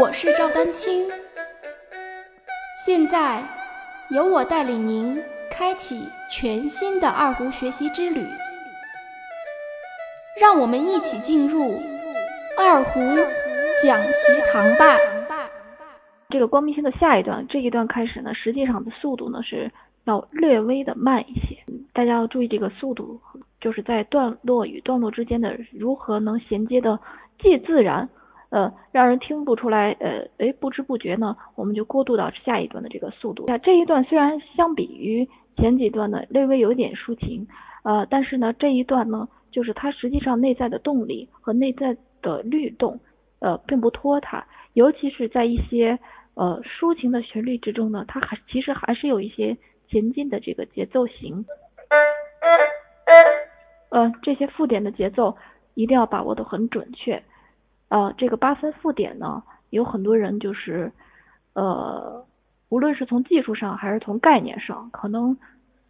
[0.00, 1.06] 我是赵丹青，
[2.86, 3.42] 现在
[4.08, 8.24] 由我带领您开启全新的二胡学习之旅，
[10.40, 11.82] 让我们一起进入
[12.56, 12.98] 二胡
[13.82, 14.96] 讲习堂吧。
[16.30, 19.70] 这个光明星的下一段，这一段开始呢，实际上的速度呢是
[20.04, 21.62] 要略微的慢一些，
[21.92, 23.20] 大家要注意这个速度，
[23.60, 26.98] 就是在段落与段落之间的如何能衔接的
[27.42, 28.08] 既自然。
[28.50, 33.44] 呃，让人听不出来，呃，哎，不知不觉呢，我们就过渡到下一段的这个速度。
[33.46, 37.46] 那这一段虽然相比于前几段呢，略微有点抒情，
[37.84, 42.98] 呃，但是呢，这一段呢，就是它实际上内在的动力和内在的律动，
[43.38, 45.96] 呃，并不拖沓，尤其是在一些
[46.34, 49.56] 呃抒情的旋律之中呢，它还其实还是有一些
[49.88, 51.44] 前进的这个节奏型。
[53.90, 55.36] 呃，这些附点的节奏
[55.74, 57.22] 一定要把握的很准确。
[57.90, 60.92] 呃，这个八分附点呢，有很多人就是，
[61.54, 62.24] 呃，
[62.68, 65.36] 无论是从技术上还是从概念上，可能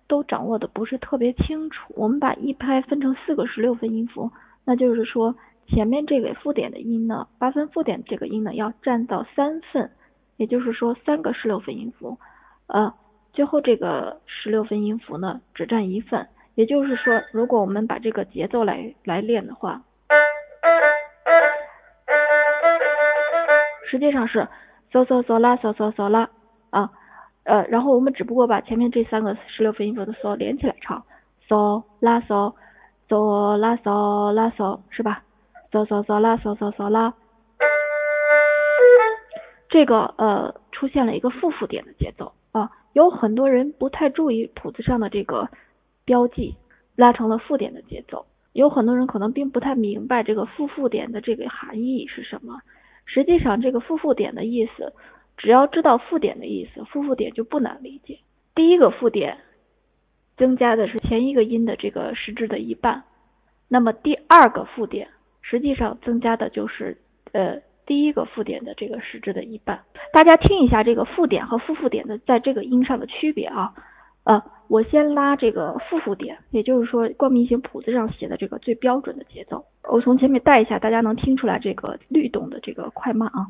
[0.09, 1.93] 都掌握的不是特别清楚。
[1.95, 4.31] 我们把一拍分成四个十六分音符，
[4.65, 9.91] 那就是说前面这个附点的音呢，八分附点这个音呢要占到三份，
[10.39, 12.17] 也就是说三个十六分音符，
[12.67, 12.95] 呃，
[13.35, 19.83] 最后这个十六分音符呢只占一份，也就是说，如果我们把这个节奏来来练的话。
[23.91, 24.47] 实际上是
[24.93, 26.31] 嗦嗦嗦啦嗦嗦嗦啦
[26.71, 26.93] 啊，
[27.43, 31.05] 呃，然后我们只不过把前面这三个十六分音符的嗦连起来唱，
[31.49, 32.55] 嗦啦嗦，
[33.09, 35.25] 嗦啦嗦啦嗦，是吧？
[35.73, 37.15] 嗦嗦嗦啦嗦嗦嗦啦，
[39.69, 45.49] 这个呃出现了一个复复点的节奏啊，有很多人不太注意谱子上的这个
[46.05, 46.55] 标记，
[46.95, 52.61] 拉成了复点的节奏，有很多人可能并不太明白这个复复点的这个含义是什么。
[53.13, 54.93] 实际上，这个复复点的意思，
[55.37, 58.21] 只要知道复点的意思，复复点就不难理解。
[58.55, 59.39] 第一个复点
[60.37, 63.03] 增加的是前一个音的这个时值的一半，
[63.69, 65.09] 那么第二个复点
[65.43, 66.99] 实际上增加的就是
[67.33, 69.83] 呃第一个附点的这个时值的一半。
[70.13, 73.75] 大家听一下这个附点和复复点的在这个音上的区别啊。
[74.23, 79.65] 呃，我先拉这个复复点，也就是说光明星谱子上写的这个最标准的节奏。
[79.93, 83.47] 我从前面带一下，大家能听出来这个律动的这个快慢啊。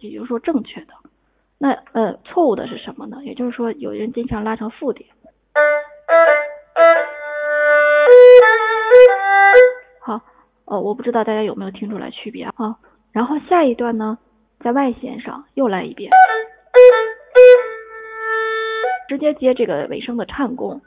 [0.00, 0.88] 也就是说正确的。
[1.56, 3.16] 那呃错误的是什么呢？
[3.24, 5.08] 也就是说有人经常拉成负点。
[10.00, 10.20] 好，
[10.66, 12.76] 呃我不知道大家有没有听出来区别啊。
[13.12, 14.18] 然后下一段呢？
[14.60, 16.10] 在外弦上又来一遍，
[19.08, 20.80] 直接接这个尾声的颤弓。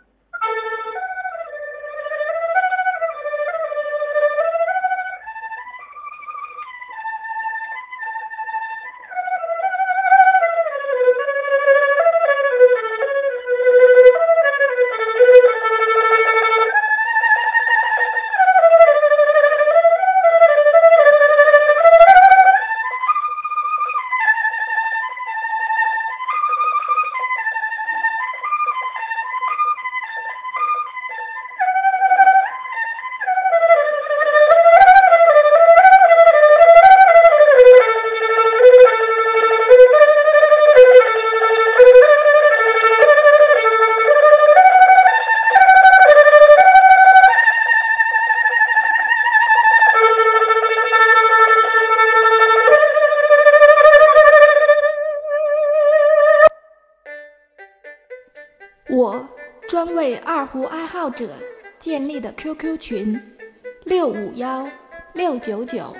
[58.97, 59.23] 我
[59.69, 61.29] 专为二胡爱好者
[61.77, 63.21] 建立的 QQ 群
[63.85, 64.67] 六五幺
[65.13, 65.95] 六九九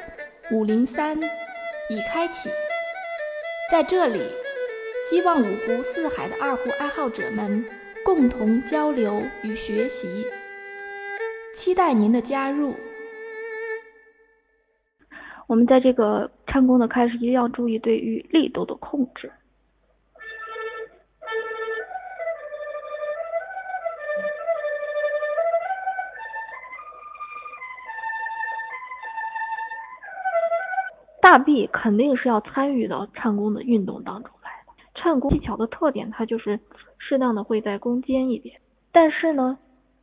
[0.52, 1.16] 五零三
[1.91, 2.50] 已开启，
[3.72, 4.19] 在这里，
[5.07, 7.63] 希望五湖四海的二胡爱好者们
[8.03, 10.25] 共同交流与学习，
[11.54, 12.74] 期待您的加入。
[15.45, 19.31] 我们在这个唱功的开始，一定要注意对于力度的控制。
[31.27, 34.71] 大臂肯定是要参与到唱功的运动当中来的。
[34.95, 36.57] 唱功技巧的特点，它就是
[36.97, 38.62] 适当的会在弓尖一点。
[38.94, 39.59] 但是呢，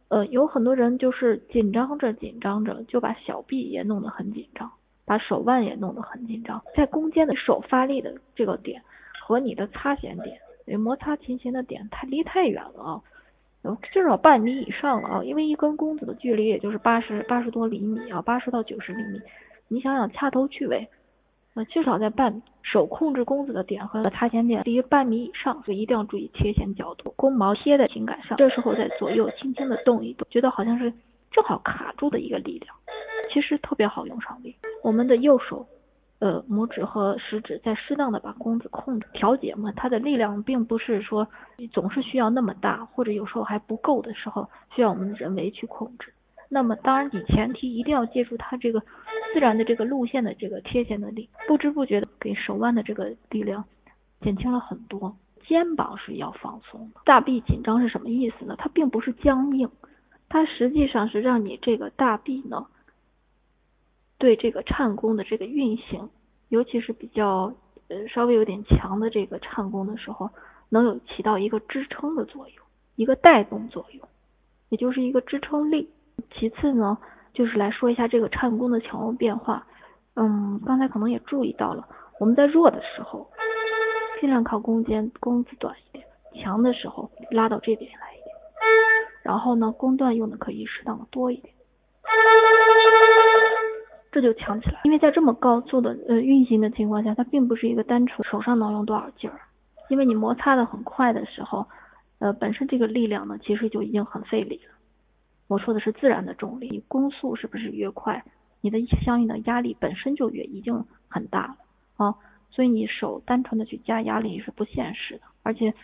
[0.08, 4.70] 呃，有很多人就是紧张着紧张着，就把小臂也弄得很紧张，
[5.06, 6.62] 把手腕也弄得很紧张。
[6.76, 8.82] 在弓尖的手发力的这个点
[9.18, 13.02] 和你的擦弦点，摩擦琴弦的点太离太远了啊。
[13.90, 19.18] 至少半米以上了啊，因为一根弓子的距离也就是八十八十多厘米啊，八十到九十厘米，
[19.68, 20.86] 你想想掐头去尾，
[21.54, 22.42] 那至少在半。
[22.66, 27.12] 手控制弓子的点和擦弦点离半米以上，所以一定要注意切弦角度。
[27.14, 30.90] 弓毛贴在琴杆上，这时候在左右轻轻的动一动，觉得好像是
[31.30, 32.74] 正好卡住的一个力量，
[33.30, 34.56] 其实特别好用上力。
[34.82, 35.64] 我们的右手。
[36.20, 41.28] 呃，拇指和食指在适当的把弓子控制调节嘛，它的力量并不是说
[41.70, 46.14] 总是需要那么大，或者有时候还不够的时候，需要我们人为去控制。
[46.48, 48.80] 那么当然，你前提一定要借助它这个
[49.34, 53.64] 自然的这个路线的这个贴弦的力，不知不觉的给手腕的这个力量
[54.20, 55.16] 减轻了很多。
[55.44, 58.54] 肩膀是要放松的，大臂紧张是什么意思呢？
[58.56, 59.68] 它并不是僵硬，
[60.28, 62.64] 它实际上是让你这个大臂呢。
[64.18, 66.08] 对这个颤弓的这个运行，
[66.48, 67.52] 尤其是比较
[67.88, 70.30] 呃稍微有点强的这个颤弓的时候，
[70.68, 72.64] 能有起到一个支撑的作用，
[72.94, 74.08] 一个带动作用，
[74.68, 75.90] 也就是一个支撑力。
[76.30, 76.96] 其次呢，
[77.34, 79.66] 就是来说一下这个颤弓的强弱变化。
[80.14, 81.86] 嗯，刚才可能也注意到了，
[82.20, 83.28] 我们在弱的时候，
[84.20, 86.04] 尽量靠弓尖，弓子短一点；
[86.40, 88.34] 强的时候拉到这边来一点。
[89.24, 91.52] 然后呢，弓段用的可以适当的多一点。
[94.12, 99.40] 这就强起来，因为在这么高速的呃运行的情况下，它并不是一个单纯手上能用多少劲儿，
[99.88, 101.66] 因为你摩擦的很快的时候，
[102.20, 104.70] 呃本身这个力量呢其实就已经很费力了。
[105.46, 108.24] 我说的是自然的重力，你攻速是不是越快，
[108.60, 111.56] 你的相应的压力本身就越已经很大了
[111.96, 112.14] 啊，
[112.50, 115.74] 所以你手单纯的去加压力是不现实的，而且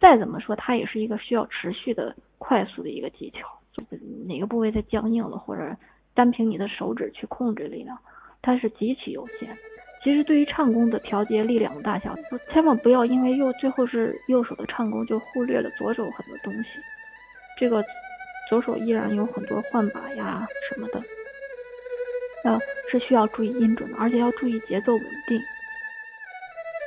[0.00, 3.82] 再怎么说它也是一个需要持续的快速的一个技巧，就
[4.26, 5.76] 哪个部位在僵硬了或者。
[6.12, 7.96] 单凭你的手指去控制力量，
[8.42, 9.56] 它是极其有限。
[10.02, 12.14] 其实对于唱功的调节力量的大小，
[12.52, 16.68] 千万不要因为右最后是右手的唱功就忽略了左手很多东西。
[17.56, 17.82] 这个
[18.50, 21.00] 左手依然有很多换把呀什么的，
[22.42, 22.58] 呃，
[22.90, 25.40] 是需要注意音准的，而且要注意节奏稳定。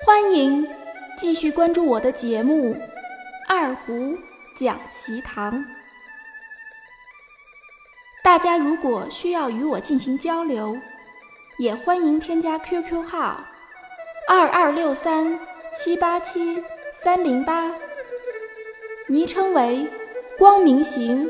[0.05, 0.67] 欢迎
[1.17, 2.73] 继续关注我的节目
[3.47, 4.17] 《二胡
[4.57, 5.53] 讲习堂》。
[8.21, 10.77] 大家如果需要与我进行交流，
[11.57, 13.41] 也欢迎添加 QQ 号
[14.27, 15.39] 二二六三
[15.73, 16.61] 七八七
[17.01, 17.71] 三零八，
[19.07, 19.87] 昵称为
[20.37, 21.29] 光明行。